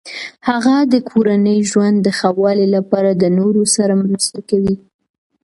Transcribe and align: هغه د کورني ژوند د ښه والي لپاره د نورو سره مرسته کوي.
هغه 0.49 0.75
د 0.93 0.95
کورني 1.09 1.57
ژوند 1.69 1.97
د 2.01 2.07
ښه 2.17 2.29
والي 2.41 2.67
لپاره 2.75 3.09
د 3.13 3.23
نورو 3.37 3.63
سره 3.75 3.93
مرسته 4.03 4.39
کوي. 4.49 4.75